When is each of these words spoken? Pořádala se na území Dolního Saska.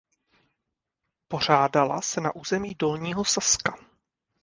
Pořádala 1.27 2.01
se 2.01 2.21
na 2.21 2.35
území 2.35 2.75
Dolního 2.75 3.25
Saska. 3.25 3.77